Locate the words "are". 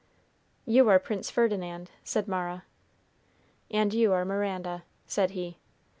0.89-0.97, 4.13-4.25